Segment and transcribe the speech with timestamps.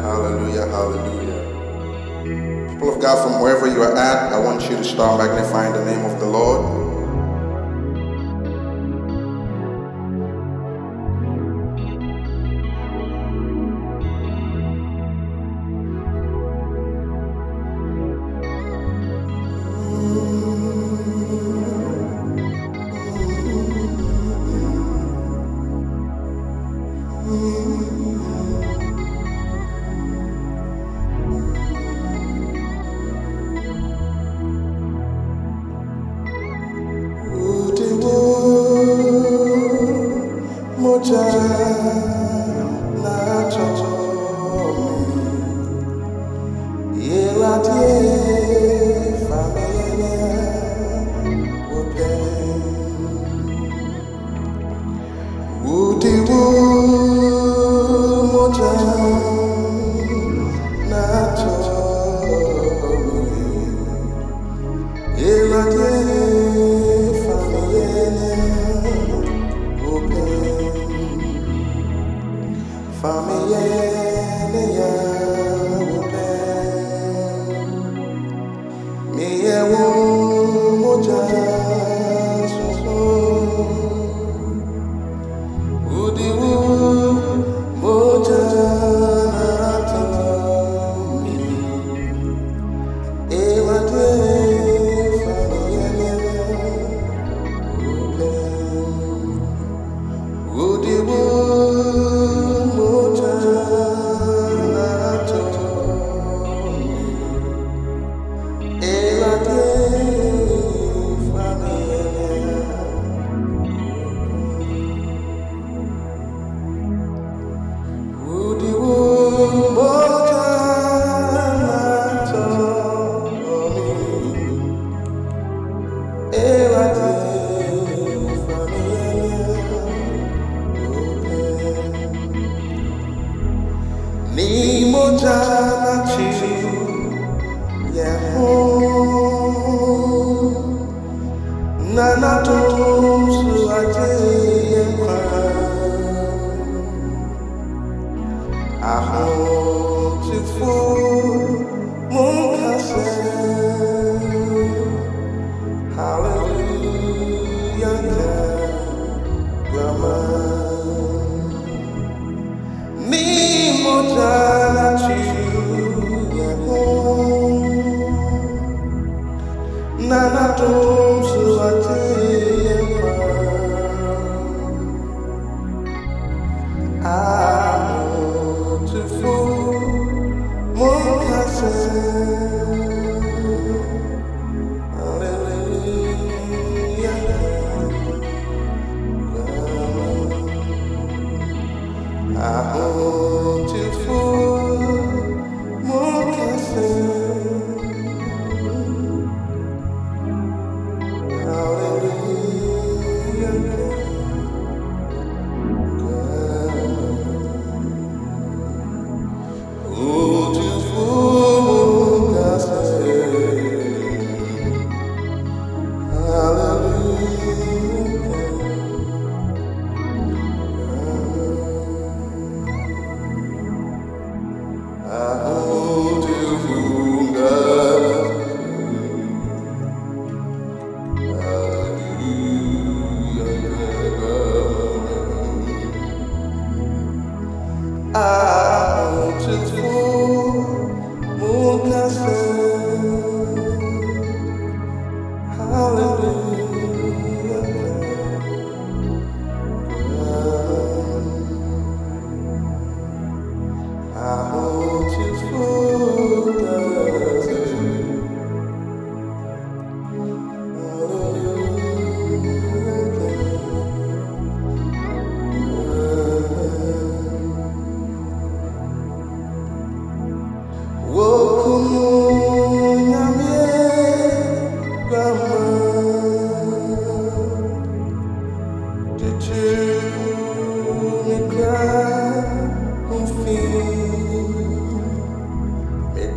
[0.00, 2.68] hallelujah, hallelujah.
[2.70, 5.84] People of God, from wherever you are at, I want you to start magnifying the
[5.84, 6.87] name of the Lord.
[41.08, 42.17] 着.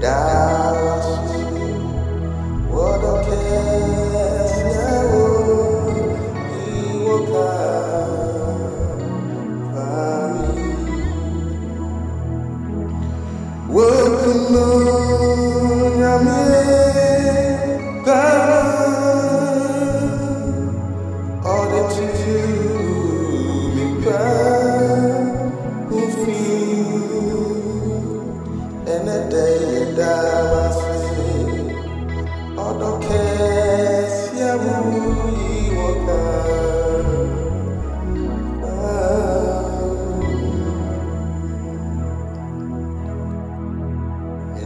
[0.00, 0.49] die.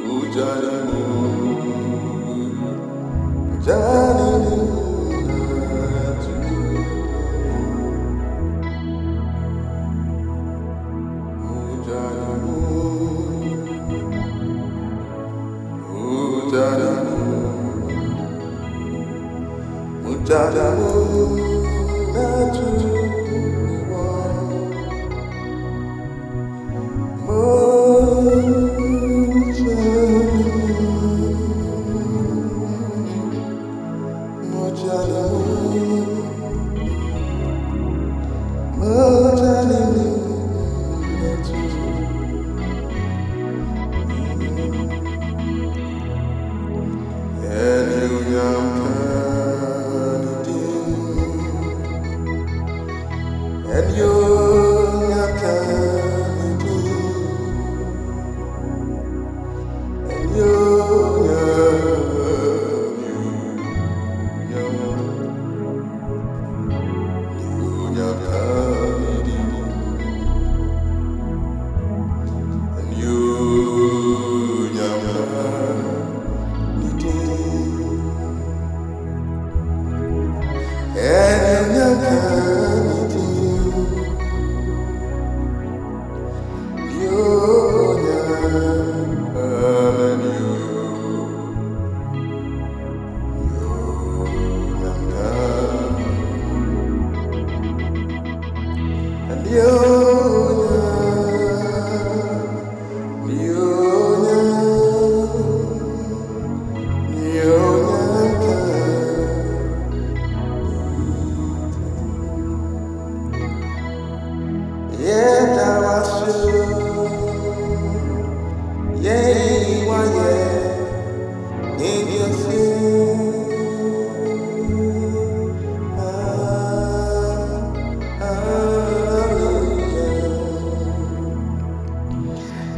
[0.04, 1.00] Mujadamu,
[3.64, 4.54] Mujadamu,
[20.04, 20.90] Mujadamu,
[41.44, 41.93] 之